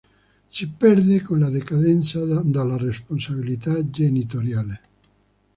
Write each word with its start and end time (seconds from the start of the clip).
Si 0.49 0.65
perde 0.65 1.21
con 1.21 1.37
la 1.39 1.49
decadenza 1.51 2.25
dalla 2.41 2.75
responsabilità 2.75 3.87
genitoriale. 3.87 4.81